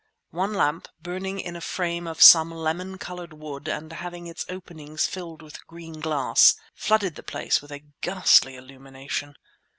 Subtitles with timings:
[0.31, 5.05] One lamp, burning in a frame of some lemon coloured wood and having its openings
[5.05, 9.35] filled with green glass, flooded the place with a ghastly illumination.